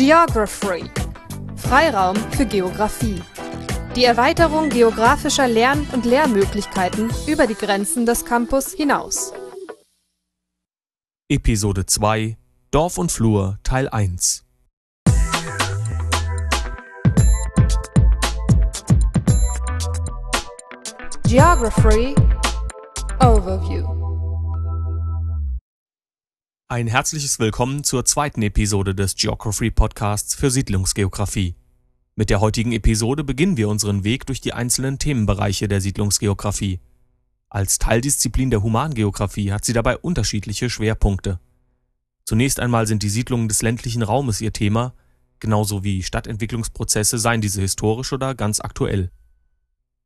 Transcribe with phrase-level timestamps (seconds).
[0.00, 0.90] Geography.
[1.56, 3.20] Freiraum für Geographie.
[3.94, 9.34] Die Erweiterung geografischer Lern- und Lehrmöglichkeiten über die Grenzen des Campus hinaus.
[11.28, 12.38] Episode 2
[12.70, 14.46] Dorf und Flur Teil 1
[21.28, 22.14] Geography
[23.20, 23.99] Overview.
[26.72, 31.56] Ein herzliches Willkommen zur zweiten Episode des Geography Podcasts für Siedlungsgeografie.
[32.14, 36.78] Mit der heutigen Episode beginnen wir unseren Weg durch die einzelnen Themenbereiche der Siedlungsgeografie.
[37.48, 41.40] Als Teildisziplin der Humangeografie hat sie dabei unterschiedliche Schwerpunkte.
[42.24, 44.94] Zunächst einmal sind die Siedlungen des ländlichen Raumes ihr Thema,
[45.40, 49.10] genauso wie Stadtentwicklungsprozesse seien diese historisch oder ganz aktuell.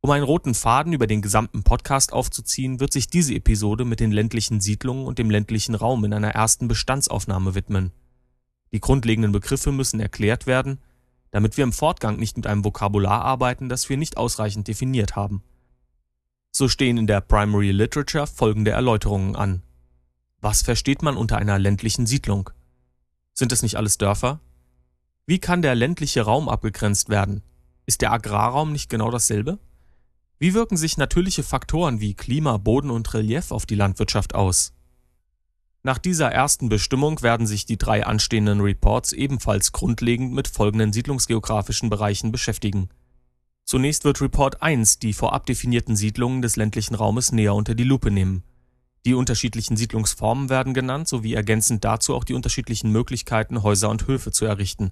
[0.05, 4.13] Um einen roten Faden über den gesamten Podcast aufzuziehen, wird sich diese Episode mit den
[4.13, 7.91] ländlichen Siedlungen und dem ländlichen Raum in einer ersten Bestandsaufnahme widmen.
[8.71, 10.79] Die grundlegenden Begriffe müssen erklärt werden,
[11.31, 15.43] damit wir im Fortgang nicht mit einem Vokabular arbeiten, das wir nicht ausreichend definiert haben.
[16.51, 19.63] So stehen in der Primary Literature folgende Erläuterungen an.
[20.43, 22.51] Was versteht man unter einer ländlichen Siedlung?
[23.33, 24.41] Sind es nicht alles Dörfer?
[25.25, 27.41] Wie kann der ländliche Raum abgegrenzt werden?
[27.87, 29.59] Ist der Agrarraum nicht genau dasselbe?
[30.39, 34.73] Wie wirken sich natürliche Faktoren wie Klima, Boden und Relief auf die Landwirtschaft aus?
[35.83, 41.91] Nach dieser ersten Bestimmung werden sich die drei anstehenden Reports ebenfalls grundlegend mit folgenden siedlungsgeografischen
[41.91, 42.89] Bereichen beschäftigen.
[43.65, 48.11] Zunächst wird Report 1 die vorab definierten Siedlungen des ländlichen Raumes näher unter die Lupe
[48.11, 48.43] nehmen.
[49.07, 54.33] Die unterschiedlichen Siedlungsformen werden genannt, sowie ergänzend dazu auch die unterschiedlichen Möglichkeiten, Häuser und Höfe
[54.33, 54.91] zu errichten.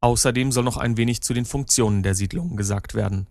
[0.00, 3.26] Außerdem soll noch ein wenig zu den Funktionen der Siedlungen gesagt werden.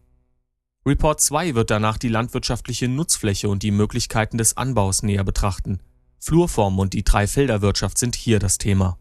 [0.84, 5.80] Report 2 wird danach die landwirtschaftliche Nutzfläche und die Möglichkeiten des Anbaus näher betrachten.
[6.18, 8.98] Flurform und die Dreifelderwirtschaft sind hier das Thema.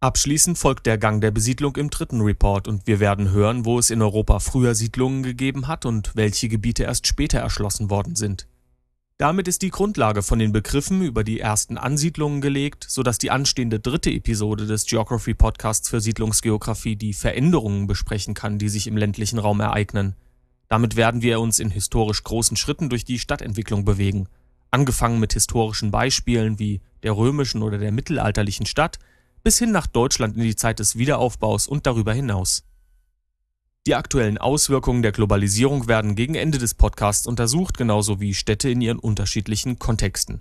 [0.00, 3.88] Abschließend folgt der Gang der Besiedlung im dritten Report und wir werden hören, wo es
[3.88, 8.46] in Europa früher Siedlungen gegeben hat und welche Gebiete erst später erschlossen worden sind.
[9.16, 13.80] Damit ist die Grundlage von den Begriffen über die ersten Ansiedlungen gelegt, sodass die anstehende
[13.80, 19.38] dritte Episode des Geography Podcasts für Siedlungsgeografie die Veränderungen besprechen kann, die sich im ländlichen
[19.38, 20.16] Raum ereignen.
[20.68, 24.28] Damit werden wir uns in historisch großen Schritten durch die Stadtentwicklung bewegen,
[24.70, 28.98] angefangen mit historischen Beispielen wie der römischen oder der mittelalterlichen Stadt,
[29.42, 32.64] bis hin nach Deutschland in die Zeit des Wiederaufbaus und darüber hinaus.
[33.86, 38.80] Die aktuellen Auswirkungen der Globalisierung werden gegen Ende des Podcasts untersucht, genauso wie Städte in
[38.80, 40.40] ihren unterschiedlichen Kontexten.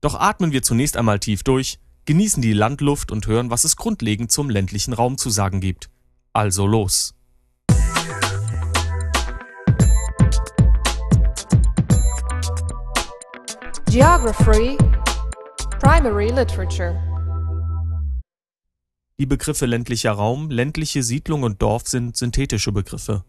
[0.00, 4.32] Doch atmen wir zunächst einmal tief durch, genießen die Landluft und hören, was es grundlegend
[4.32, 5.90] zum ländlichen Raum zu sagen gibt.
[6.32, 7.14] Also los!
[13.90, 14.78] Geography
[15.80, 16.96] Primary Literature
[19.18, 23.24] Die Begriffe ländlicher Raum, ländliche Siedlung und Dorf sind synthetische Begriffe.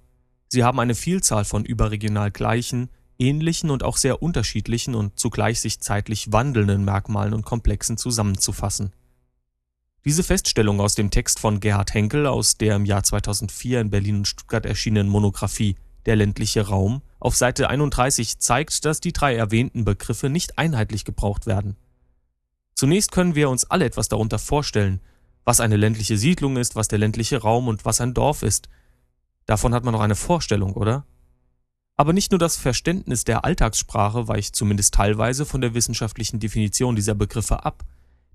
[0.50, 5.80] Sie haben eine Vielzahl von überregional gleichen, ähnlichen und auch sehr unterschiedlichen und zugleich sich
[5.80, 8.94] zeitlich wandelnden Merkmalen und Komplexen zusammenzufassen.
[10.06, 14.18] Diese Feststellung aus dem Text von Gerhard Henkel aus der im Jahr 2004 in Berlin
[14.18, 15.76] und Stuttgart erschienenen Monographie
[16.06, 21.46] Der ländliche Raum auf Seite 31 zeigt, dass die drei erwähnten Begriffe nicht einheitlich gebraucht
[21.46, 21.76] werden.
[22.74, 25.02] Zunächst können wir uns alle etwas darunter vorstellen,
[25.44, 28.70] was eine ländliche Siedlung ist, was der ländliche Raum und was ein Dorf ist.
[29.46, 31.06] Davon hat man noch eine Vorstellung, oder?
[31.96, 37.14] Aber nicht nur das Verständnis der Alltagssprache weicht zumindest teilweise von der wissenschaftlichen Definition dieser
[37.14, 37.84] Begriffe ab.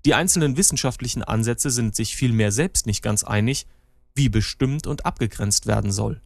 [0.05, 3.67] Die einzelnen wissenschaftlichen Ansätze sind sich vielmehr selbst nicht ganz einig,
[4.15, 6.21] wie bestimmt und abgegrenzt werden soll.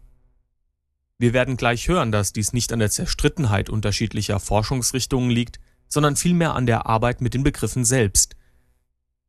[1.22, 6.56] Wir werden gleich hören, dass dies nicht an der Zerstrittenheit unterschiedlicher Forschungsrichtungen liegt, sondern vielmehr
[6.56, 8.36] an der Arbeit mit den Begriffen selbst.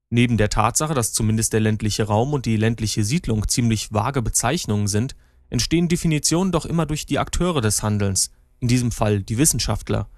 [0.08, 4.86] Neben der Tatsache, dass zumindest der ländliche Raum und die ländliche Siedlung ziemlich vage Bezeichnungen
[4.86, 5.16] sind,
[5.50, 8.30] entstehen Definitionen doch immer durch die Akteure des Handelns,
[8.60, 10.08] in diesem Fall die Wissenschaftler.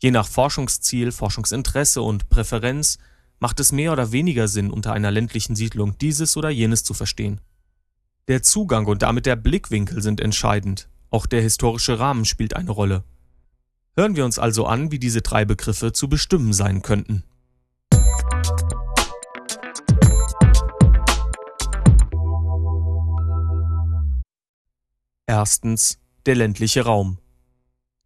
[0.00, 2.98] Je nach Forschungsziel, Forschungsinteresse und Präferenz
[3.38, 7.40] macht es mehr oder weniger Sinn, unter einer ländlichen Siedlung dieses oder jenes zu verstehen.
[8.26, 13.04] Der Zugang und damit der Blickwinkel sind entscheidend, auch der historische Rahmen spielt eine Rolle.
[13.96, 17.24] Hören wir uns also an, wie diese drei Begriffe zu bestimmen sein könnten.
[25.26, 27.18] Erstens der ländliche Raum.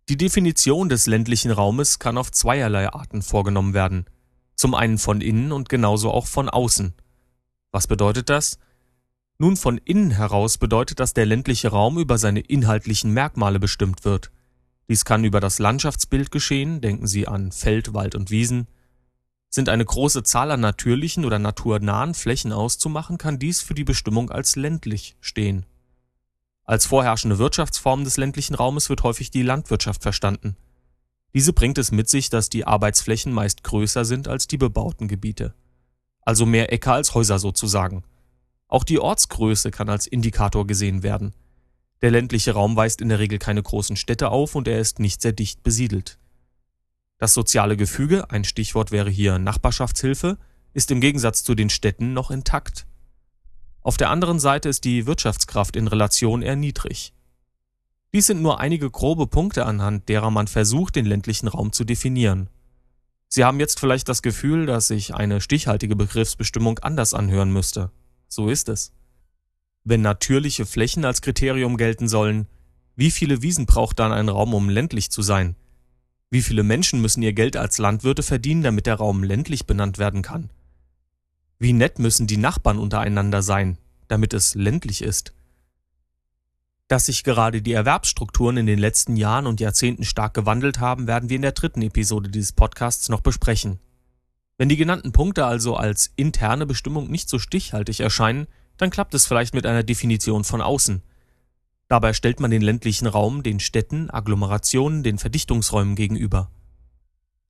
[0.09, 4.05] Die Definition des ländlichen Raumes kann auf zweierlei Arten vorgenommen werden.
[4.56, 6.95] Zum einen von innen und genauso auch von außen.
[7.73, 8.59] Was bedeutet das?
[9.39, 14.31] Nun von innen heraus bedeutet das, der ländliche Raum über seine inhaltlichen Merkmale bestimmt wird.
[14.89, 18.69] Dies kann über das Landschaftsbild geschehen, denken Sie an Feld, Wald und Wiesen.
[19.49, 24.31] Sind eine große Zahl an natürlichen oder naturnahen Flächen auszumachen, kann dies für die Bestimmung
[24.31, 25.67] als ländlich stehen.
[26.65, 30.57] Als vorherrschende Wirtschaftsform des ländlichen Raumes wird häufig die Landwirtschaft verstanden.
[31.35, 35.55] Diese bringt es mit sich, dass die Arbeitsflächen meist größer sind als die bebauten Gebiete.
[36.23, 38.05] Also mehr Äcker als Häuser sozusagen.
[38.75, 41.32] Auch die Ortsgröße kann als Indikator gesehen werden.
[42.03, 45.23] Der ländliche Raum weist in der Regel keine großen Städte auf und er ist nicht
[45.23, 46.19] sehr dicht besiedelt.
[47.19, 50.38] Das soziale Gefüge, ein Stichwort wäre hier Nachbarschaftshilfe,
[50.73, 52.85] ist im Gegensatz zu den Städten noch intakt.
[53.81, 57.15] Auf der anderen Seite ist die Wirtschaftskraft in Relation eher niedrig.
[58.12, 62.50] Dies sind nur einige grobe Punkte anhand derer man versucht, den ländlichen Raum zu definieren.
[63.29, 67.93] Sie haben jetzt vielleicht das Gefühl, dass sich eine stichhaltige Begriffsbestimmung anders anhören müsste.
[68.35, 68.93] So ist es.
[69.85, 72.49] Wenn natürliche Flächen als Kriterium gelten sollen,
[72.97, 75.55] wie viele Wiesen braucht dann ein Raum, um ländlich zu sein?
[76.31, 80.23] Wie viele Menschen müssen ihr Geld als Landwirte verdienen, damit der Raum ländlich benannt werden
[80.23, 80.51] kann?
[81.61, 83.79] Wie nett müssen die Nachbarn untereinander sein,
[84.09, 85.33] damit es ländlich ist?
[86.89, 91.29] Dass sich gerade die Erwerbsstrukturen in den letzten Jahren und Jahrzehnten stark gewandelt haben, werden
[91.29, 93.79] wir in der dritten Episode dieses Podcasts noch besprechen.
[94.56, 98.47] Wenn die genannten Punkte also als interne Bestimmung nicht so stichhaltig erscheinen,
[98.77, 101.03] dann klappt es vielleicht mit einer Definition von außen.
[101.89, 106.51] Dabei stellt man den ländlichen Raum den Städten, Agglomerationen, den Verdichtungsräumen gegenüber.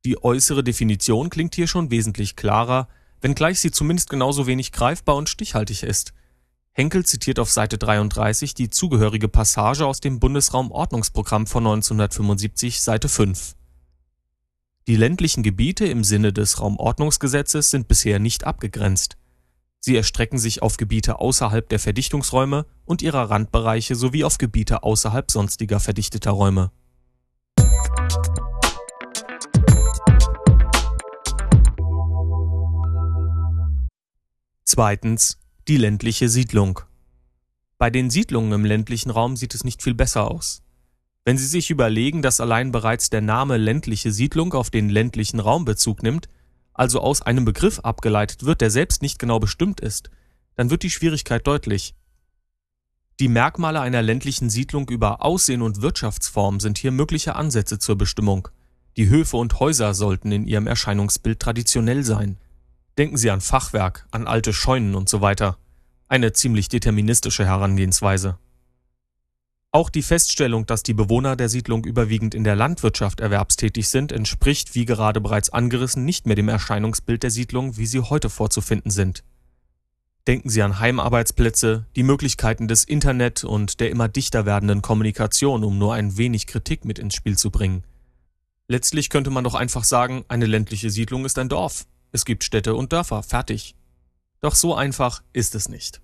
[0.05, 2.89] Die äußere Definition klingt hier schon wesentlich klarer,
[3.21, 6.12] wenngleich sie zumindest genauso wenig greifbar und stichhaltig ist.
[6.73, 13.55] Henkel zitiert auf Seite 33 die zugehörige Passage aus dem Bundesraumordnungsprogramm von 1975, Seite 5.
[14.87, 19.17] Die ländlichen Gebiete im Sinne des Raumordnungsgesetzes sind bisher nicht abgegrenzt.
[19.81, 25.31] Sie erstrecken sich auf Gebiete außerhalb der Verdichtungsräume und ihrer Randbereiche sowie auf Gebiete außerhalb
[25.31, 26.71] sonstiger verdichteter Räume.
[34.65, 36.81] Zweitens die ländliche Siedlung.
[37.79, 40.64] Bei den Siedlungen im ländlichen Raum sieht es nicht viel besser aus.
[41.25, 45.65] Wenn Sie sich überlegen, dass allein bereits der Name ländliche Siedlung auf den ländlichen Raum
[45.65, 46.29] Bezug nimmt,
[46.75, 50.11] also aus einem Begriff abgeleitet wird, der selbst nicht genau bestimmt ist,
[50.56, 51.94] dann wird die Schwierigkeit deutlich.
[53.21, 58.49] Die Merkmale einer ländlichen Siedlung über Aussehen und Wirtschaftsform sind hier mögliche Ansätze zur Bestimmung.
[58.97, 62.38] Die Höfe und Häuser sollten in ihrem Erscheinungsbild traditionell sein.
[62.99, 65.59] Denken Sie an Fachwerk, an alte Scheunen und so weiter.
[66.09, 68.37] Eine ziemlich deterministische Herangehensweise.
[69.75, 74.76] Auch die Feststellung, dass die Bewohner der Siedlung überwiegend in der Landwirtschaft erwerbstätig sind, entspricht,
[74.76, 79.25] wie gerade bereits angerissen, nicht mehr dem Erscheinungsbild der Siedlung, wie sie heute vorzufinden sind.
[80.29, 85.77] Denken Sie an Heimarbeitsplätze, die Möglichkeiten des Internet und der immer dichter werdenden Kommunikation, um
[85.77, 87.82] nur ein wenig Kritik mit ins Spiel zu bringen.
[88.69, 91.85] Letztlich könnte man doch einfach sagen, eine ländliche Siedlung ist ein Dorf.
[92.12, 93.75] Es gibt Städte und Dörfer, fertig.
[94.41, 96.00] Doch so einfach ist es nicht.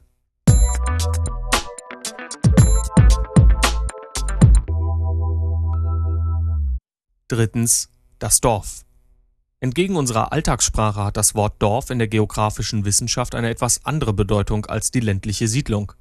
[7.30, 8.84] Drittens das Dorf.
[9.60, 14.66] Entgegen unserer Alltagssprache hat das Wort Dorf in der geografischen Wissenschaft eine etwas andere Bedeutung
[14.66, 15.92] als die ländliche Siedlung.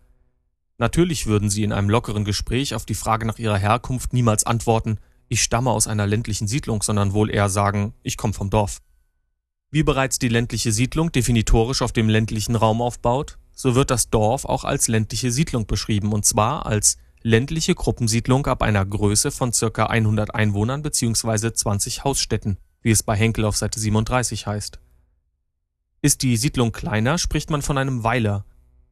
[0.80, 4.98] Natürlich würden Sie in einem lockeren Gespräch auf die Frage nach Ihrer Herkunft niemals antworten,
[5.28, 8.82] ich stamme aus einer ländlichen Siedlung, sondern wohl eher sagen, ich komme vom Dorf.
[9.70, 14.46] Wie bereits die ländliche Siedlung definitorisch auf dem ländlichen Raum aufbaut, so wird das Dorf
[14.46, 19.86] auch als ländliche Siedlung beschrieben, und zwar als ländliche Gruppensiedlung ab einer Größe von ca.
[19.86, 21.54] 100 Einwohnern bzw.
[21.54, 24.80] 20 Hausstätten, wie es bei Henkel auf Seite 37 heißt.
[26.02, 28.46] Ist die Siedlung kleiner, spricht man von einem Weiler.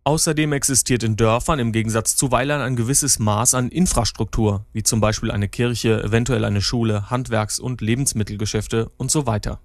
[0.04, 5.02] Außerdem existiert in Dörfern im Gegensatz zu Weilern ein gewisses Maß an Infrastruktur, wie zum
[5.02, 9.60] Beispiel eine Kirche, eventuell eine Schule, Handwerks- und Lebensmittelgeschäfte und so weiter.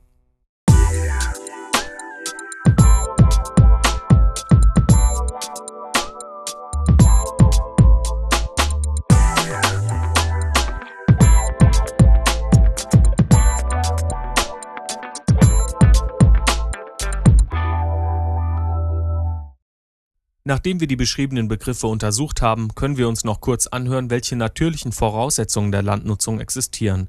[20.52, 24.92] Nachdem wir die beschriebenen Begriffe untersucht haben, können wir uns noch kurz anhören, welche natürlichen
[24.92, 27.08] Voraussetzungen der Landnutzung existieren.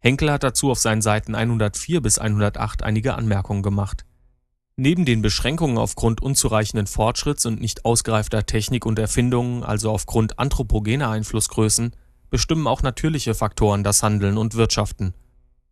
[0.00, 4.04] Henkel hat dazu auf seinen Seiten 104 bis 108 einige Anmerkungen gemacht.
[4.74, 11.10] Neben den Beschränkungen aufgrund unzureichenden Fortschritts und nicht ausgereifter Technik und Erfindungen, also aufgrund anthropogener
[11.10, 11.92] Einflussgrößen,
[12.28, 15.14] bestimmen auch natürliche Faktoren das Handeln und Wirtschaften.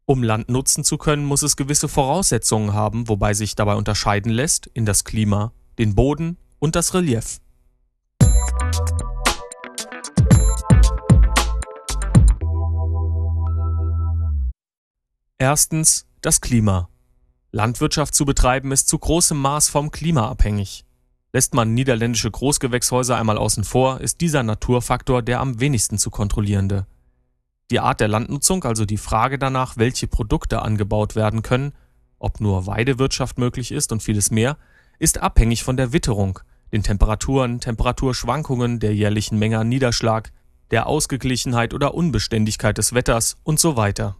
[0.04, 4.68] Um Land nutzen zu können, muss es gewisse Voraussetzungen haben, wobei sich dabei unterscheiden lässt
[4.68, 7.40] in das Klima, den Boden, und das Relief.
[15.38, 16.88] Erstens das Klima.
[17.50, 20.85] Landwirtschaft zu betreiben ist zu großem Maß vom Klima abhängig.
[21.33, 26.87] Lässt man niederländische Großgewächshäuser einmal außen vor, ist dieser Naturfaktor der am wenigsten zu kontrollierende.
[27.73, 31.73] Die Art der Landnutzung, also die Frage danach, welche Produkte angebaut werden können,
[32.21, 34.59] ob nur Weidewirtschaft möglich ist und vieles mehr,
[35.00, 36.38] ist abhängig von der Witterung,
[36.72, 40.32] den Temperaturen, Temperaturschwankungen, der jährlichen Menge an Niederschlag,
[40.70, 44.16] der Ausgeglichenheit oder Unbeständigkeit des Wetters und so weiter.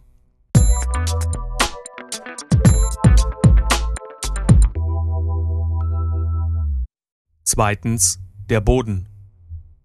[7.43, 8.19] Zweitens
[8.49, 9.09] der Boden.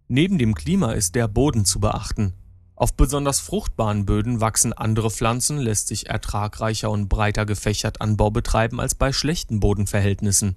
[0.08, 2.34] Neben dem Klima ist der Boden zu beachten.
[2.74, 8.78] Auf besonders fruchtbaren Böden wachsen andere Pflanzen, lässt sich ertragreicher und breiter gefächert Anbau betreiben
[8.78, 10.56] als bei schlechten Bodenverhältnissen.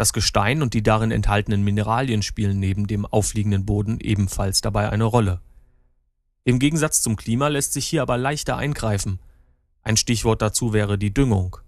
[0.00, 5.04] Das Gestein und die darin enthaltenen Mineralien spielen neben dem aufliegenden Boden ebenfalls dabei eine
[5.04, 5.42] Rolle.
[6.42, 9.18] Im Gegensatz zum Klima lässt sich hier aber leichter eingreifen.
[9.82, 11.58] Ein Stichwort dazu wäre die Düngung.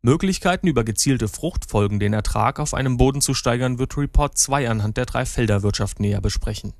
[0.00, 4.96] Möglichkeiten über gezielte Fruchtfolgen den Ertrag auf einem Boden zu steigern, wird Report 2 anhand
[4.96, 6.72] der Dreifelderwirtschaft näher besprechen.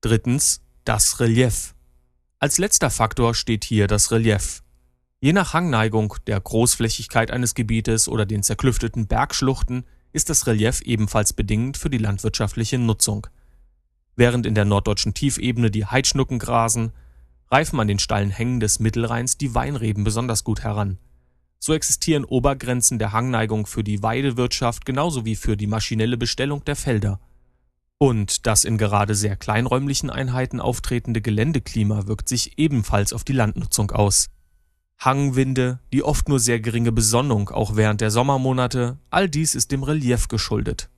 [0.00, 1.71] Drittens das Relief.
[2.42, 4.62] Als letzter Faktor steht hier das Relief.
[5.20, 11.32] Je nach Hangneigung, der Großflächigkeit eines Gebietes oder den zerklüfteten Bergschluchten ist das Relief ebenfalls
[11.32, 13.26] bedingend für die landwirtschaftliche Nutzung–
[14.14, 16.92] Während in der norddeutschen Tiefebene die Heidschnucken grasen,
[17.50, 20.98] reifen an den steilen Hängen des Mittelrheins die Weinreben besonders gut heran.
[21.58, 26.76] So existieren Obergrenzen der Hangneigung für die Weidewirtschaft genauso wie für die maschinelle Bestellung der
[26.76, 27.20] Felder.
[28.02, 33.92] Und das in gerade sehr kleinräumlichen Einheiten auftretende Geländeklima wirkt sich ebenfalls auf die Landnutzung
[33.92, 34.26] aus.
[34.98, 39.84] Hangwinde, die oft nur sehr geringe Besonnung auch während der Sommermonate, all dies ist dem
[39.84, 40.90] Relief geschuldet.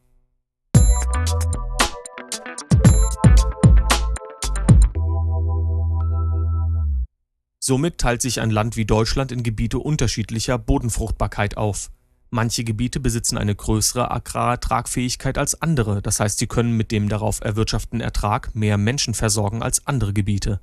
[7.60, 11.90] Somit teilt sich ein Land wie Deutschland in Gebiete unterschiedlicher Bodenfruchtbarkeit auf.
[12.34, 17.40] Manche Gebiete besitzen eine größere Agrartragfähigkeit als andere, das heißt, sie können mit dem darauf
[17.40, 20.60] erwirtschafteten Ertrag mehr Menschen versorgen als andere Gebiete.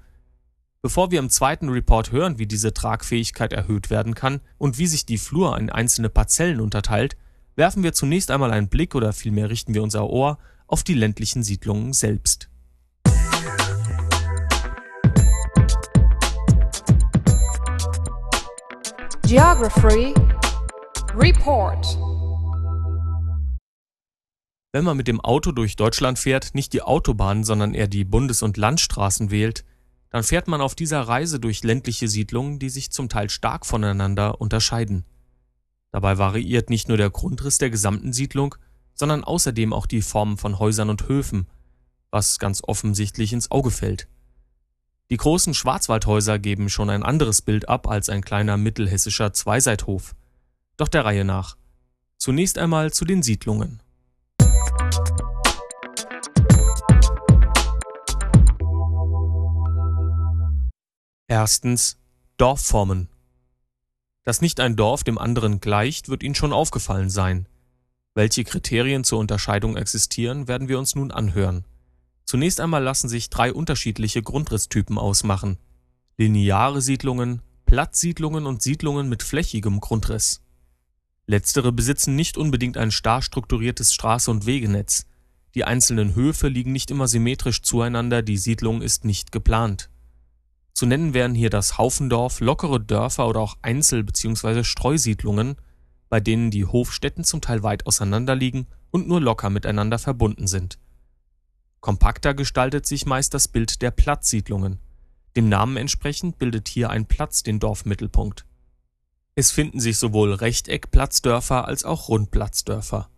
[0.81, 5.05] Bevor wir im zweiten Report hören, wie diese Tragfähigkeit erhöht werden kann und wie sich
[5.05, 7.15] die Flur in einzelne Parzellen unterteilt,
[7.55, 11.41] werfen wir zunächst einmal einen Blick oder vielmehr richten wir unser Ohr auf die ländlichen
[11.41, 12.49] Siedlungen selbst.
[19.25, 20.13] Geography
[21.13, 21.99] Report
[24.71, 28.43] Wenn man mit dem Auto durch Deutschland fährt, nicht die Autobahn, sondern eher die Bundes-
[28.43, 29.65] und Landstraßen wählt,
[30.09, 34.39] dann fährt man auf dieser Reise durch ländliche Siedlungen, die sich zum Teil stark voneinander
[34.39, 35.03] unterscheiden.
[35.91, 38.55] Dabei variiert nicht nur der Grundriss der gesamten Siedlung,
[38.93, 41.47] sondern außerdem auch die Formen von Häusern und Höfen,
[42.09, 44.07] was ganz offensichtlich ins Auge fällt.
[45.09, 50.15] Die großen Schwarzwaldhäuser geben schon ein anderes Bild ab als ein kleiner mittelhessischer Zweiseithof.
[50.81, 51.57] Doch der Reihe nach.
[52.17, 53.83] Zunächst einmal zu den Siedlungen.
[61.27, 61.99] Erstens
[62.37, 63.09] Dorfformen.
[64.23, 67.47] Dass nicht ein Dorf dem anderen gleicht, wird Ihnen schon aufgefallen sein.
[68.15, 71.63] Welche Kriterien zur Unterscheidung existieren, werden wir uns nun anhören.
[72.25, 75.59] Zunächst einmal lassen sich drei unterschiedliche Grundrisstypen ausmachen:
[76.17, 80.41] lineare Siedlungen, Plattsiedlungen und Siedlungen mit flächigem Grundriss.
[81.31, 85.07] Letztere besitzen nicht unbedingt ein starr strukturiertes Straße und Wegenetz.
[85.55, 89.89] Die einzelnen Höfe liegen nicht immer symmetrisch zueinander, die Siedlung ist nicht geplant.
[90.73, 94.63] Zu nennen wären hier das Haufendorf, lockere Dörfer oder auch Einzel bzw.
[94.63, 95.55] Streusiedlungen,
[96.09, 100.77] bei denen die Hofstätten zum Teil weit auseinander liegen und nur locker miteinander verbunden sind
[101.81, 104.79] Kompakter gestaltet sich meist das Bild der Platzsiedlungen.
[105.35, 108.45] Dem Namen entsprechend bildet hier ein Platz den Dorfmittelpunkt.
[109.35, 113.09] Es finden sich sowohl Rechteckplatzdörfer als auch Rundplatzdörfer.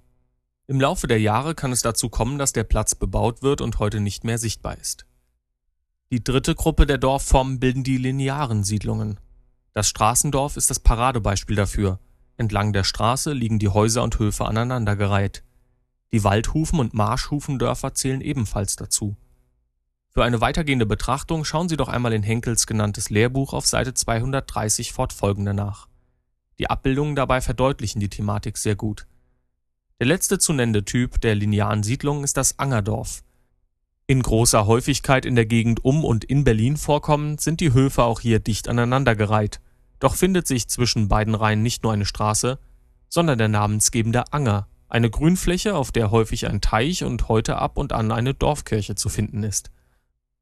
[0.68, 4.00] Im Laufe der Jahre kann es dazu kommen, dass der Platz bebaut wird und heute
[4.00, 5.06] nicht mehr sichtbar ist.
[6.12, 9.20] Die dritte Gruppe der Dorfformen bilden die linearen Siedlungen.
[9.74, 12.00] Das Straßendorf ist das Paradebeispiel dafür.
[12.38, 15.44] Entlang der Straße liegen die Häuser und Höfe aneinandergereiht.
[16.12, 19.18] Die Waldhufen und Marschhufendörfer zählen ebenfalls dazu.
[20.10, 24.94] Für eine weitergehende Betrachtung schauen Sie doch einmal in Henkels genanntes Lehrbuch auf Seite 230
[24.94, 25.88] fortfolgende nach.
[26.60, 29.08] Die Abbildungen dabei verdeutlichen die Thematik sehr gut.
[30.00, 33.24] Der letzte zu nennende Typ der linearen Siedlung ist das Angerdorf.
[34.06, 38.20] In großer Häufigkeit in der Gegend um und in Berlin vorkommend sind die Höfe auch
[38.20, 39.62] hier dicht aneinandergereiht.
[40.00, 42.60] Doch findet sich zwischen beiden Reihen nicht nur eine Straße,
[43.08, 47.94] sondern der namensgebende Anger, eine Grünfläche, auf der häufig ein Teich und heute ab und
[47.94, 49.72] an eine Dorfkirche zu finden ist.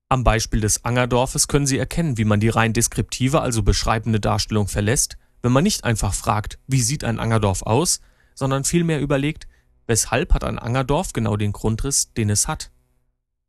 [0.10, 4.68] Am Beispiel des Angerdorfes können Sie erkennen, wie man die rein deskriptive, also beschreibende Darstellung
[4.68, 8.02] verlässt, wenn man nicht einfach fragt, wie sieht ein Angerdorf aus,
[8.36, 9.48] sondern vielmehr überlegt,
[9.88, 12.72] weshalb hat ein Angerdorf genau den Grundriss, den es hat.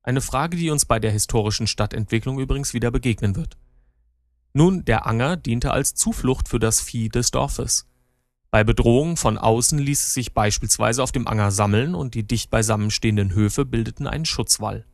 [0.03, 3.57] Eine Frage, die uns bei der historischen Stadtentwicklung übrigens wieder begegnen wird.
[4.53, 7.87] Nun, der Anger diente als Zuflucht für das Vieh des Dorfes.
[8.51, 12.51] Bei Bedrohung von außen ließ es sich beispielsweise auf dem Anger sammeln und die dicht
[12.51, 14.85] beisammen stehenden Höfe bildeten einen Schutzwall.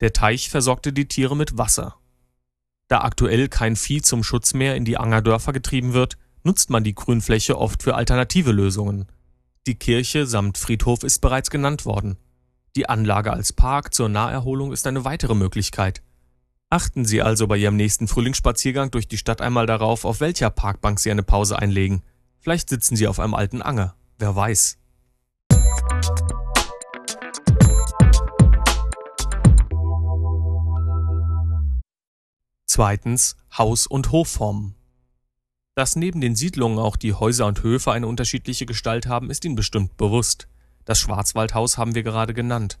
[0.00, 1.96] Der Teich versorgte die Tiere mit Wasser.
[2.88, 6.94] Da aktuell kein Vieh zum Schutz mehr in die Angerdörfer getrieben wird, nutzt man die
[6.94, 9.06] Grünfläche oft für alternative Lösungen.
[9.66, 12.16] Die Kirche samt Friedhof ist bereits genannt worden.
[12.76, 16.02] Die Anlage als Park zur Naherholung ist eine weitere Möglichkeit.
[16.70, 21.00] Achten Sie also bei Ihrem nächsten Frühlingsspaziergang durch die Stadt einmal darauf, auf welcher Parkbank
[21.00, 22.02] Sie eine Pause einlegen.
[22.38, 24.78] Vielleicht sitzen Sie auf einem alten Anger, wer weiß.
[32.66, 34.76] Zweitens Haus- und Hofformen.
[35.74, 39.54] Dass neben den Siedlungen auch die Häuser und Höfe eine unterschiedliche Gestalt haben, ist Ihnen
[39.54, 40.48] bestimmt bewusst.
[40.84, 42.78] Das Schwarzwaldhaus haben wir gerade genannt.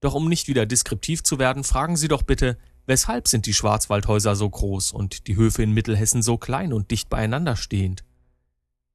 [0.00, 4.36] Doch um nicht wieder deskriptiv zu werden, fragen Sie doch bitte, weshalb sind die Schwarzwaldhäuser
[4.36, 8.04] so groß und die Höfe in Mittelhessen so klein und dicht beieinander stehend?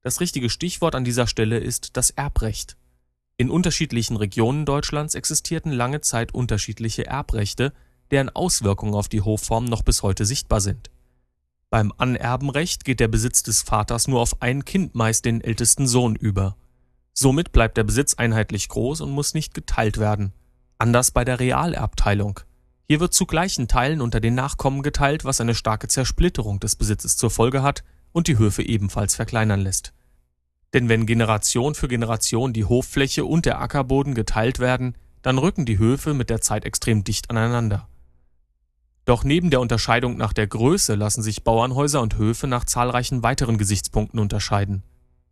[0.02, 2.76] Das richtige Stichwort an dieser Stelle ist das Erbrecht.
[3.36, 7.72] In unterschiedlichen Regionen Deutschlands existierten lange Zeit unterschiedliche Erbrechte,
[8.10, 10.90] deren Auswirkungen auf die Hofform noch bis heute sichtbar sind.
[11.70, 16.16] Beim Anerbenrecht geht der Besitz des Vaters nur auf ein Kind, meist den ältesten Sohn,
[16.16, 16.56] über.
[17.12, 20.32] Somit bleibt der Besitz einheitlich groß und muss nicht geteilt werden.
[20.78, 22.40] Anders bei der Realerbteilung.
[22.88, 27.16] Hier wird zu gleichen Teilen unter den Nachkommen geteilt, was eine starke Zersplitterung des Besitzes
[27.16, 29.92] zur Folge hat und die Höfe ebenfalls verkleinern lässt.
[30.74, 35.78] Denn wenn Generation für Generation die Hoffläche und der Ackerboden geteilt werden, dann rücken die
[35.78, 37.89] Höfe mit der Zeit extrem dicht aneinander.
[39.10, 43.58] Doch neben der Unterscheidung nach der Größe lassen sich Bauernhäuser und Höfe nach zahlreichen weiteren
[43.58, 44.84] Gesichtspunkten unterscheiden.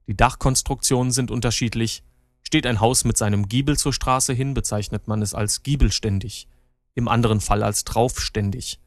[0.09, 2.03] Die Dachkonstruktionen sind unterschiedlich.
[2.43, 6.49] Steht ein Haus mit seinem Giebel zur Straße hin, bezeichnet man es als giebelständig,
[6.97, 8.81] im anderen Fall als traufständig.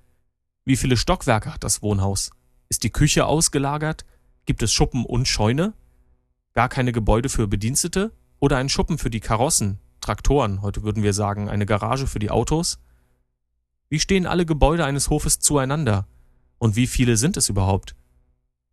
[0.66, 2.32] Wie viele Stockwerke hat das Wohnhaus?
[2.68, 4.04] Ist die Küche ausgelagert?
[4.46, 5.72] Gibt es Schuppen und Scheune?
[6.52, 8.12] Gar keine Gebäude für Bedienstete?
[8.42, 12.30] Oder ein Schuppen für die Karossen, Traktoren, heute würden wir sagen eine Garage für die
[12.30, 12.78] Autos?
[13.92, 16.08] Wie stehen alle Gebäude eines Hofes zueinander?
[16.60, 17.94] Und wie viele sind es überhaupt?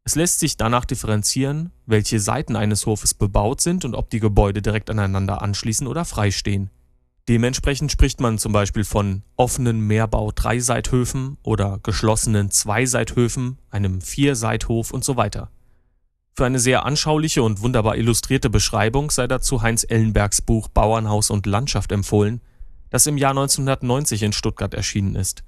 [0.05, 4.63] Es lässt sich danach differenzieren, welche Seiten eines Hofes bebaut sind und ob die Gebäude
[4.63, 6.71] direkt aneinander anschließen oder freistehen.
[7.29, 15.17] Dementsprechend spricht man zum Beispiel von offenen Mehrbau-Dreiseithöfen oder geschlossenen Zweiseithöfen, einem Vierseithof und so
[15.17, 15.51] weiter.
[16.37, 21.45] Für eine sehr anschauliche und wunderbar illustrierte Beschreibung sei dazu Heinz Ellenbergs Buch Bauernhaus und
[21.45, 22.41] Landschaft empfohlen,
[22.91, 25.43] das im Jahr 1990 in Stuttgart erschienen ist.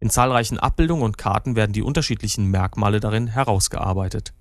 [0.00, 4.34] In zahlreichen Abbildungen und Karten werden die unterschiedlichen Merkmale darin herausgearbeitet.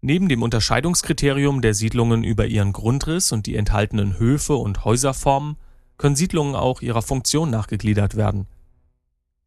[0.00, 5.56] Neben dem Unterscheidungskriterium der Siedlungen über ihren Grundriss und die enthaltenen Höfe und Häuserformen
[5.96, 8.48] können Siedlungen auch ihrer Funktion nachgegliedert werden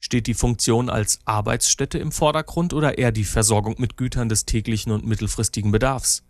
[0.06, 4.91] Steht die Funktion als Arbeitsstätte im Vordergrund oder eher die Versorgung mit Gütern des täglichen
[4.91, 6.22] und mittelfristigen Bedarfs?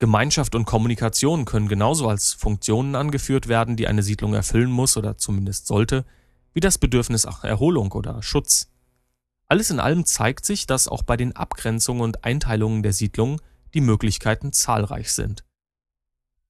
[0.00, 5.18] Gemeinschaft und Kommunikation können genauso als Funktionen angeführt werden, die eine Siedlung erfüllen muss oder
[5.18, 6.04] zumindest sollte,
[6.52, 8.72] wie das Bedürfnis nach Erholung oder Schutz.
[9.46, 13.40] Alles in allem zeigt sich, dass auch bei den Abgrenzungen und Einteilungen der Siedlungen
[13.72, 15.44] die Möglichkeiten zahlreich sind.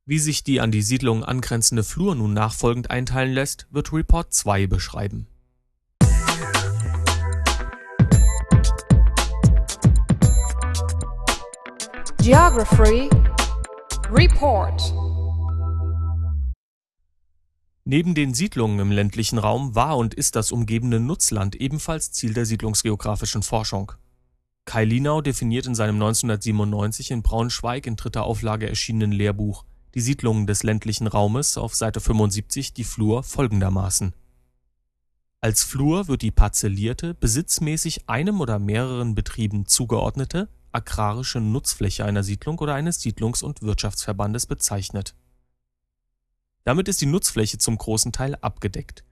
[0.07, 4.69] Wie sich die an die Siedlung angrenzende Flur nun nachfolgend einteilen lässt, wird Report 2
[4.69, 5.27] beschreiben.
[12.23, 13.11] Geography
[14.13, 14.95] Report
[17.85, 22.47] Neben den Siedlungen im ländlichen Raum war und ist das umgebende Nutzland ebenfalls Ziel der
[22.47, 23.91] siedlungsgeografischen Forschung.
[24.67, 29.65] Kai Linau definiert in seinem 1997 in Braunschweig in dritter Auflage erschienenen Lehrbuch
[29.97, 34.15] Die Siedlungen des ländlichen Raumes auf Seite 75 die Flur folgendermaßen.
[35.41, 42.59] Als Flur wird die parzellierte, besitzmäßig einem oder mehreren Betrieben zugeordnete agrarische Nutzfläche einer Siedlung
[42.59, 45.15] oder eines Siedlungs und Wirtschaftsverbandes bezeichnet.
[46.65, 49.05] Damit ist die Nutzfläche zum großen Teil abgedeckt.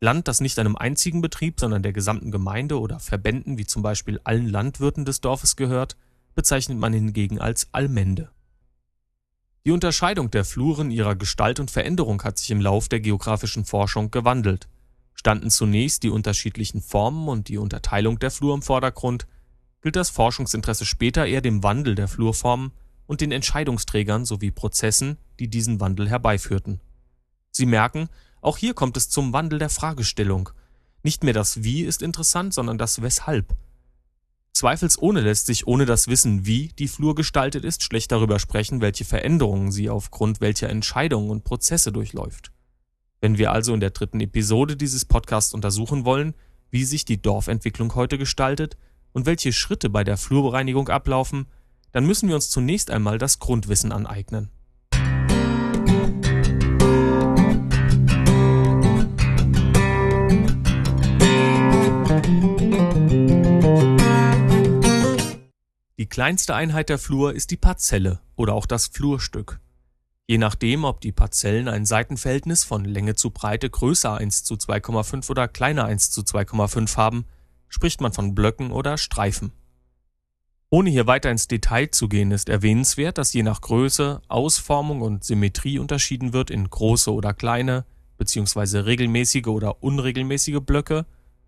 [0.00, 4.20] Land, das nicht einem einzigen Betrieb, sondern der gesamten Gemeinde oder Verbänden wie zum Beispiel
[4.24, 5.96] allen Landwirten des Dorfes gehört,
[6.34, 8.30] bezeichnet man hingegen als Allmende.
[9.66, 14.10] Die Unterscheidung der Fluren ihrer Gestalt und Veränderung hat sich im Lauf der geografischen Forschung
[14.10, 14.68] gewandelt.
[15.12, 19.26] Standen zunächst die unterschiedlichen Formen und die Unterteilung der Flur im Vordergrund,
[19.82, 22.72] gilt das Forschungsinteresse später eher dem Wandel der Flurformen
[23.06, 26.80] und den Entscheidungsträgern sowie Prozessen, die diesen Wandel herbeiführten.
[27.50, 28.08] Sie merken,
[28.40, 30.50] auch hier kommt es zum Wandel der Fragestellung.
[31.02, 33.54] Nicht mehr das Wie ist interessant, sondern das Weshalb.
[34.52, 39.04] Zweifelsohne lässt sich ohne das Wissen, wie die Flur gestaltet ist, schlecht darüber sprechen, welche
[39.04, 42.52] Veränderungen sie aufgrund welcher Entscheidungen und Prozesse durchläuft.
[43.20, 46.34] Wenn wir also in der dritten Episode dieses Podcasts untersuchen wollen,
[46.70, 48.76] wie sich die Dorfentwicklung heute gestaltet
[49.12, 51.46] und welche Schritte bei der Flurbereinigung ablaufen,
[51.92, 54.50] dann müssen wir uns zunächst einmal das Grundwissen aneignen.
[65.98, 69.60] Die kleinste Einheit der Flur ist die Parzelle oder auch das Flurstück.
[70.26, 75.28] Je nachdem, ob die Parzellen ein Seitenverhältnis von Länge zu Breite größer 1 zu 2,5
[75.28, 77.26] oder kleiner 1 zu 2,5 haben,
[77.70, 79.52] spricht man von Blöcken oder Streifen.
[80.68, 85.24] Ohne hier weiter ins Detail zu gehen, ist erwähnenswert, dass je nach Größe, Ausformung und
[85.24, 87.86] Symmetrie unterschieden wird in große oder kleine,
[88.18, 91.06] beziehungsweise regelmäßige oder unregelmäßige Blöcke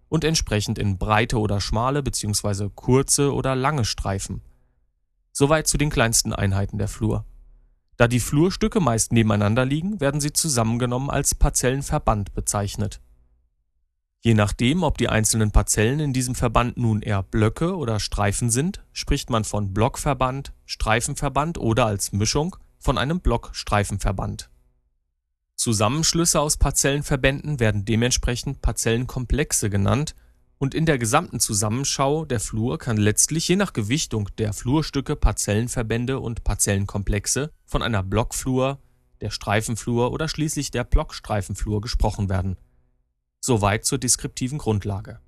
[0.08, 4.40] und entsprechend in breite oder schmale, beziehungsweise kurze oder lange Streifen.
[5.30, 7.24] Soweit zu den kleinsten Einheiten der Flur.
[7.96, 13.00] Da die Flurstücke meist nebeneinander liegen, werden sie zusammengenommen als Parzellenverband bezeichnet.
[14.24, 18.84] Je nachdem, ob die einzelnen Parzellen in diesem Verband nun eher Blöcke oder Streifen sind,
[18.92, 24.48] spricht man von Blockverband, Streifenverband oder als Mischung von einem Blockstreifenverband.
[25.56, 30.14] Zusammenschlüsse aus Parzellenverbänden werden dementsprechend Parzellenkomplexe genannt
[30.58, 36.20] und in der gesamten Zusammenschau der Flur kann letztlich je nach Gewichtung der Flurstücke, Parzellenverbände
[36.20, 38.78] und Parzellenkomplexe von einer Blockflur,
[39.20, 42.56] der Streifenflur oder schließlich der Blockstreifenflur gesprochen werden.
[43.44, 45.20] Soweit zur deskriptiven Grundlage.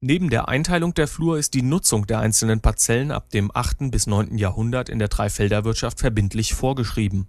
[0.00, 3.90] Neben der Einteilung der Flur ist die Nutzung der einzelnen Parzellen ab dem 8.
[3.90, 4.38] bis 9.
[4.38, 7.28] Jahrhundert in der Dreifelderwirtschaft verbindlich vorgeschrieben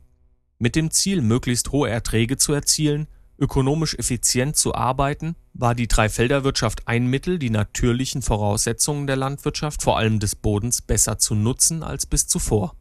[0.61, 6.87] mit dem Ziel, möglichst hohe Erträge zu erzielen, ökonomisch effizient zu arbeiten, war die Dreifelderwirtschaft
[6.89, 12.05] ein Mittel, die natürlichen Voraussetzungen der Landwirtschaft, vor allem des Bodens, besser zu nutzen als
[12.05, 12.75] bis zuvor.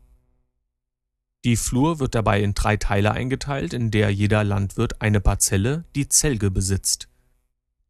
[1.45, 6.09] Die Flur wird dabei in drei Teile eingeteilt, in der jeder Landwirt eine Parzelle, die
[6.09, 7.09] Zelge, besitzt.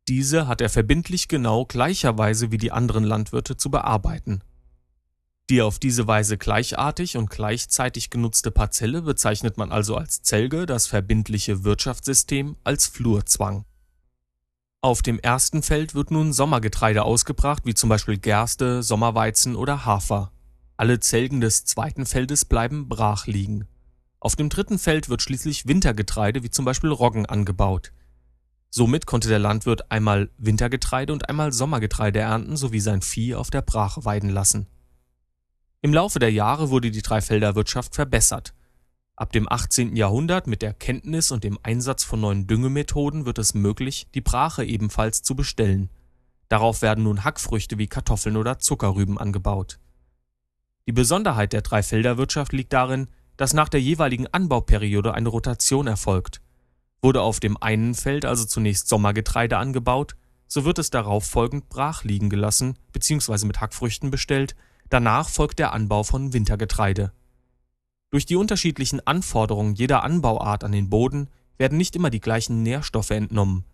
[0.07, 4.43] Diese hat er verbindlich genau gleicherweise wie die anderen Landwirte zu bearbeiten
[5.51, 10.87] die auf diese Weise gleichartig und gleichzeitig genutzte Parzelle bezeichnet man also als Zelge, das
[10.87, 13.65] verbindliche Wirtschaftssystem als Flurzwang.
[14.81, 20.33] Auf dem ersten Feld wird nun Sommergetreide ausgebracht, wie zum Beispiel Gerste, Sommerweizen oder Hafer.
[20.81, 23.67] Alle Zelgen des zweiten Feldes bleiben brach liegen.
[24.21, 27.93] Auf dem dritten Feld wird schließlich Wintergetreide, wie zum Beispiel Roggen, angebaut.
[28.71, 33.63] Somit konnte der Landwirt einmal Wintergetreide und einmal Sommergetreide ernten sowie sein Vieh auf der
[33.63, 34.69] Brache weiden lassen.
[35.81, 38.55] Im Laufe der Jahre wurde die Dreifelderwirtschaft verbessert.
[39.17, 39.97] Ab dem 18.
[39.97, 44.65] Jahrhundert mit der Kenntnis und dem Einsatz von neuen Düngemethoden wird es möglich, die Brache
[44.65, 45.91] ebenfalls zu bestellen.
[46.49, 49.81] Darauf werden nun Hackfrüchte wie Kartoffeln oder Zuckerrüben angebaut.
[50.89, 56.41] Die Besonderheit der Dreifelderwirtschaft liegt darin, dass nach der jeweiligen Anbauperiode eine Rotation erfolgt.
[57.03, 60.17] Wurde auf dem einen Feld also zunächst Sommergetreide angebaut,
[60.49, 63.47] so wird es darauf folgend brach liegen gelassen bzw.
[63.47, 64.57] mit Hackfrüchten bestellt,
[64.89, 67.13] Danach folgt der Anbau von Wintergetreide.
[68.11, 73.11] Durch die unterschiedlichen Anforderungen jeder Anbauart an den Boden werden nicht immer die gleichen Nährstoffe
[73.11, 73.65] entnommen.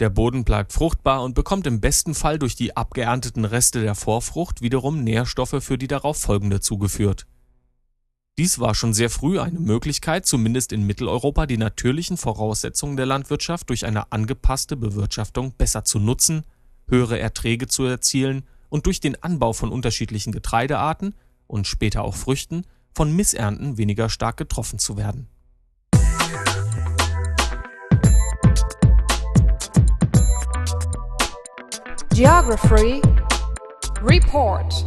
[0.00, 4.60] Der Boden bleibt fruchtbar und bekommt im besten Fall durch die abgeernteten Reste der Vorfrucht
[4.60, 7.26] wiederum Nährstoffe für die darauf folgende zugeführt.
[8.36, 13.70] Dies war schon sehr früh eine Möglichkeit, zumindest in Mitteleuropa die natürlichen Voraussetzungen der Landwirtschaft
[13.70, 16.42] durch eine angepasste Bewirtschaftung besser zu nutzen,
[16.88, 21.14] höhere Erträge zu erzielen und durch den Anbau von unterschiedlichen Getreidearten
[21.46, 25.28] und später auch Früchten von Missernten weniger stark getroffen zu werden.
[32.14, 33.02] Geography
[34.00, 34.86] Report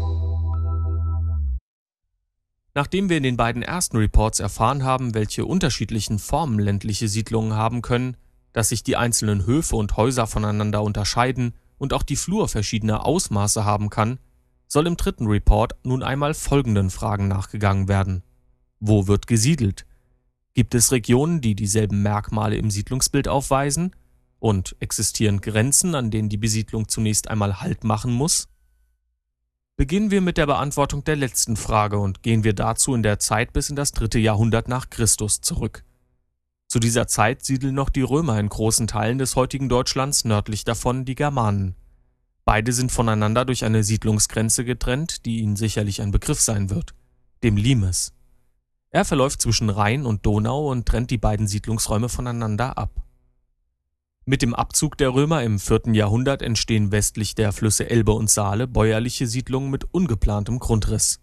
[2.73, 7.81] Nachdem wir in den beiden ersten Reports erfahren haben, welche unterschiedlichen Formen ländliche Siedlungen haben
[7.81, 8.15] können,
[8.53, 13.65] dass sich die einzelnen Höfe und Häuser voneinander unterscheiden und auch die Flur verschiedene Ausmaße
[13.65, 14.19] haben kann,
[14.69, 18.23] soll im dritten Report nun einmal folgenden Fragen nachgegangen werden.
[18.79, 19.85] Wo wird gesiedelt?
[20.53, 23.91] Gibt es Regionen, die dieselben Merkmale im Siedlungsbild aufweisen?
[24.39, 28.47] Und existieren Grenzen, an denen die Besiedlung zunächst einmal Halt machen muss?
[29.75, 33.53] Beginnen wir mit der Beantwortung der letzten Frage und gehen wir dazu in der Zeit
[33.53, 35.83] bis in das dritte Jahrhundert nach Christus zurück.
[36.67, 41.05] Zu dieser Zeit siedeln noch die Römer in großen Teilen des heutigen Deutschlands, nördlich davon
[41.05, 41.75] die Germanen.
[42.43, 46.93] Beide sind voneinander durch eine Siedlungsgrenze getrennt, die Ihnen sicherlich ein Begriff sein wird,
[47.43, 48.13] dem Limes.
[48.89, 53.06] Er verläuft zwischen Rhein und Donau und trennt die beiden Siedlungsräume voneinander ab.
[54.29, 55.93] Mit dem Abzug der Römer im 4.
[55.93, 61.21] Jahrhundert entstehen westlich der Flüsse Elbe und Saale bäuerliche Siedlungen mit ungeplantem Grundriss.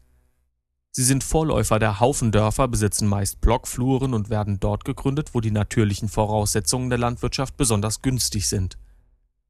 [0.90, 6.08] Sie sind Vorläufer der Haufendörfer, besitzen meist Blockfluren und werden dort gegründet, wo die natürlichen
[6.08, 8.78] Voraussetzungen der Landwirtschaft besonders günstig sind.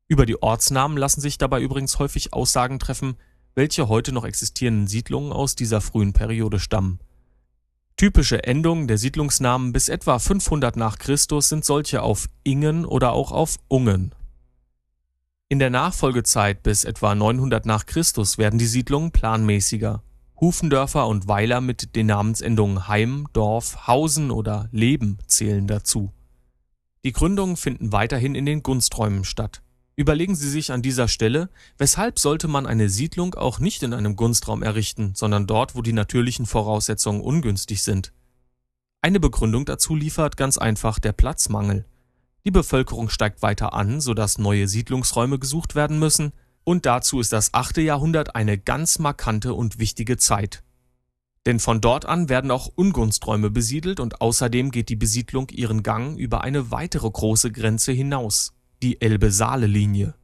[0.08, 3.14] Über die Ortsnamen lassen sich dabei übrigens häufig Aussagen treffen,
[3.54, 6.98] welche heute noch existierenden Siedlungen aus dieser frühen Periode stammen.
[7.96, 13.30] Typische Endungen der Siedlungsnamen bis etwa 500 nach Christus sind solche auf ingen oder auch
[13.30, 14.12] auf ungen.
[15.48, 20.02] In der Nachfolgezeit bis etwa 900 nach Christus werden die Siedlungen planmäßiger
[20.40, 26.10] Hufendörfer und Weiler mit den Namensendungen Heim, Dorf, Hausen oder Leben zählen dazu.
[27.04, 29.62] Die Gründungen finden weiterhin in den Gunsträumen statt.
[29.96, 34.16] Überlegen Sie sich an dieser Stelle, weshalb sollte man eine Siedlung auch nicht in einem
[34.16, 38.12] Gunstraum errichten, sondern dort, wo die natürlichen Voraussetzungen ungünstig sind.
[39.02, 41.84] Eine Begründung dazu liefert ganz einfach der Platzmangel.
[42.44, 46.32] Die Bevölkerung steigt weiter an, sodass neue Siedlungsräume gesucht werden müssen,
[46.64, 47.76] und dazu ist das 8.
[47.78, 50.64] Jahrhundert eine ganz markante und wichtige Zeit.
[51.46, 56.18] Denn von dort an werden auch Ungunsträume besiedelt und außerdem geht die Besiedlung ihren Gang
[56.18, 60.14] über eine weitere große Grenze hinaus, die Elbe-Saale-Linie.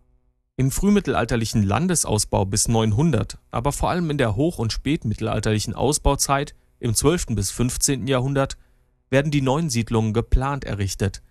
[0.57, 6.95] Im frühmittelalterlichen Landesausbau bis 900, aber vor allem in der hoch- und spätmittelalterlichen Ausbauzeit im
[6.95, 7.29] 12.
[7.29, 8.07] bis 15.
[8.07, 8.59] Jahrhundert
[9.09, 11.23] werden die neuen Siedlungen geplant errichtet,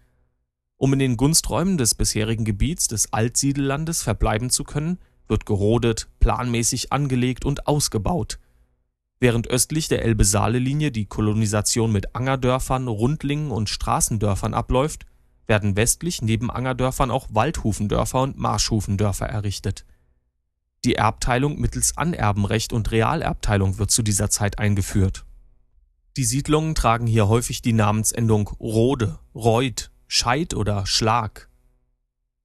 [0.81, 6.93] um in den Gunsträumen des bisherigen Gebiets des Altsiedellandes verbleiben zu können, wird gerodet, planmäßig
[6.93, 8.39] angelegt und ausgebaut.
[9.19, 15.05] Während östlich der Elbe-Saale-Linie die Kolonisation mit Angerdörfern, Rundlingen und Straßendörfern abläuft,
[15.49, 19.85] werden westlich neben Angerdörfern auch Waldhufendörfer und Marschhufendörfer errichtet.
[20.85, 25.25] Die Erbteilung mittels Anerbenrecht und Realerbteilung wird zu dieser Zeit eingeführt.
[26.15, 31.49] Die Siedlungen tragen hier häufig die Namensendung Rode, Reuth, Scheid oder Schlag.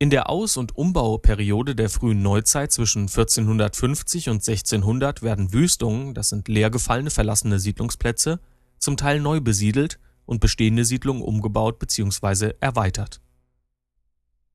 [0.01, 6.31] In der Aus- und Umbauperiode der frühen Neuzeit zwischen 1450 und 1600 werden Wüstungen, das
[6.31, 8.41] sind leergefallene verlassene Siedlungsplätze,
[8.79, 12.55] zum Teil neu besiedelt und bestehende Siedlungen umgebaut bzw.
[12.61, 13.21] erweitert.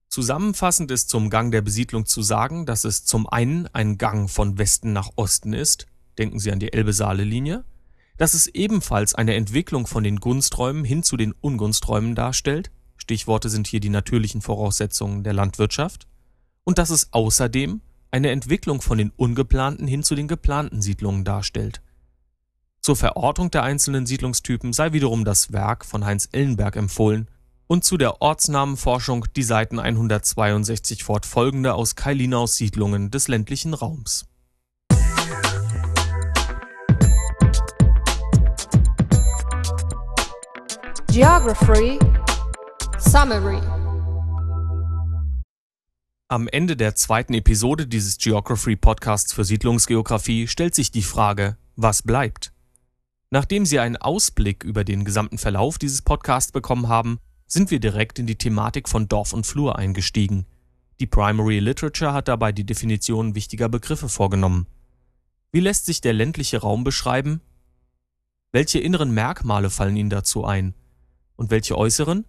[0.08, 4.58] Zusammenfassend ist zum Gang der Besiedlung zu sagen, dass es zum einen ein Gang von
[4.58, 5.86] Westen nach Osten ist,
[6.18, 7.64] denken Sie an die Elbe-Saale-Linie,
[8.18, 13.68] dass es ebenfalls eine Entwicklung von den Gunsträumen hin zu den Ungunsträumen darstellt, Stichworte sind
[13.68, 16.08] hier die natürlichen Voraussetzungen der Landwirtschaft,
[16.64, 21.82] und dass es außerdem eine Entwicklung von den ungeplanten hin zu den geplanten Siedlungen darstellt.
[22.90, 27.28] Zur Verortung der einzelnen Siedlungstypen sei wiederum das Werk von Heinz Ellenberg empfohlen
[27.68, 34.26] und zu der Ortsnamenforschung die Seiten 162 fortfolgende aus Kai Linaus Siedlungen des ländlichen Raums.
[41.12, 42.00] Geography
[42.98, 43.62] Summary
[46.28, 52.02] Am Ende der zweiten Episode dieses Geography Podcasts für Siedlungsgeografie stellt sich die Frage, was
[52.02, 52.52] bleibt?
[53.32, 58.18] Nachdem Sie einen Ausblick über den gesamten Verlauf dieses Podcasts bekommen haben, sind wir direkt
[58.18, 60.46] in die Thematik von Dorf und Flur eingestiegen.
[61.00, 64.68] Die Primary Literature hat dabei die Definition wichtiger Begriffe vorgenommen.
[65.52, 67.42] Wie lässt sich der ländliche Raum beschreiben?
[68.52, 70.74] Welche inneren Merkmale fallen Ihnen dazu ein?
[71.36, 72.26] Und welche äußeren?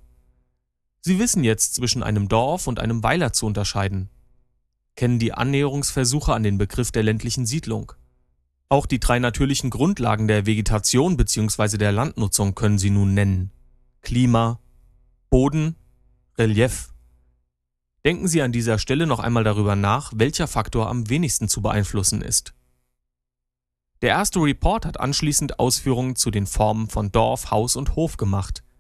[1.01, 4.11] Sie wissen jetzt zwischen einem Dorf und einem Weiler zu unterscheiden,
[4.97, 7.93] kennen die Annäherungsversuche an den Begriff der ländlichen Siedlung.
[8.71, 11.77] Auch die drei natürlichen Grundlagen der Vegetation bzw.
[11.77, 13.51] der Landnutzung können Sie nun nennen.
[14.01, 14.59] Klima,
[15.29, 15.77] Boden,
[16.39, 16.95] Relief.
[18.07, 22.23] Denken Sie an dieser Stelle noch einmal darüber nach, welcher Faktor am wenigsten zu beeinflussen
[22.23, 22.55] ist.
[24.01, 28.63] Der erste Report hat anschließend Ausführungen zu den Formen von Dorf, Haus und Hof gemacht–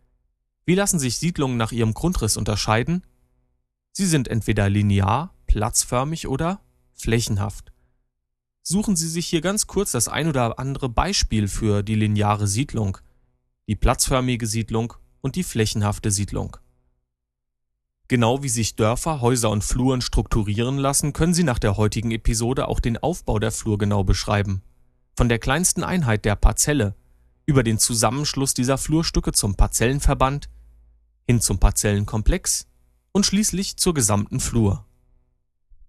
[0.70, 3.04] wie lassen sich Siedlungen nach ihrem Grundriss unterscheiden?
[3.90, 6.60] Sie sind entweder linear, platzförmig oder
[6.94, 7.69] flächenhaft.
[8.62, 12.98] Suchen Sie sich hier ganz kurz das ein oder andere Beispiel für die lineare Siedlung,
[13.66, 16.56] die platzförmige Siedlung und die flächenhafte Siedlung.
[18.08, 22.66] Genau wie sich Dörfer, Häuser und Fluren strukturieren lassen, können Sie nach der heutigen Episode
[22.66, 24.62] auch den Aufbau der Flur genau beschreiben.
[25.16, 26.96] Von der kleinsten Einheit der Parzelle
[27.46, 30.48] über den Zusammenschluss dieser Flurstücke zum Parzellenverband
[31.26, 32.66] hin zum Parzellenkomplex
[33.12, 34.84] und schließlich zur gesamten Flur.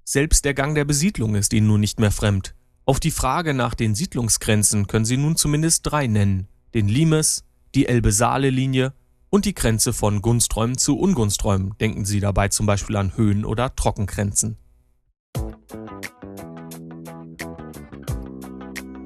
[0.04, 2.54] Selbst der Gang der Besiedlung ist ihnen nun nicht mehr fremd.
[2.86, 7.44] Auf die Frage nach den Siedlungsgrenzen können sie nun zumindest drei nennen: den Limes,
[7.76, 8.94] die Elbe-Saale-Linie
[9.30, 11.76] und die Grenze von Gunsträumen zu Ungunsträumen.
[11.80, 14.58] Denken Sie dabei zum Beispiel an Höhen- oder Trockengrenzen.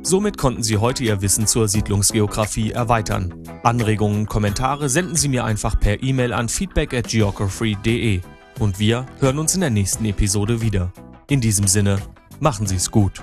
[0.01, 3.33] Somit konnten Sie heute Ihr Wissen zur Siedlungsgeografie erweitern.
[3.63, 8.21] Anregungen, Kommentare senden Sie mir einfach per E-Mail an feedback at geography.de.
[8.59, 10.93] Und wir hören uns in der nächsten Episode wieder.
[11.27, 11.99] In diesem Sinne,
[12.39, 13.21] machen Sie es gut.